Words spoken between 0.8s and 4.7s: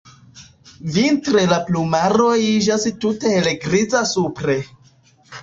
Vintre la plumaro iĝas tute helgriza supre.